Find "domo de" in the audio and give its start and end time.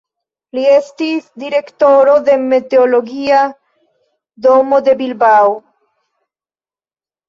4.51-5.01